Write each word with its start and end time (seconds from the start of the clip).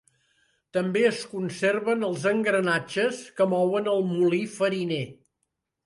També 0.77 1.03
es 1.09 1.19
conserven 1.33 2.09
els 2.09 2.27
engranatges 2.33 3.23
que 3.39 3.51
mouen 3.55 3.95
el 3.97 4.05
molí 4.19 4.45
fariner. 4.59 5.05